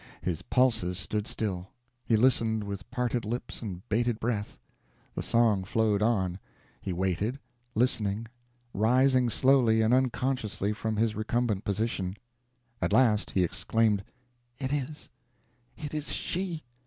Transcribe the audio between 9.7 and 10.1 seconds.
and